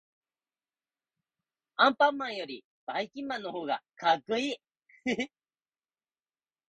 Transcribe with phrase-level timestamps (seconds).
[1.75, 4.57] アンパンマンよりばいきんまんのほうがかっこいい。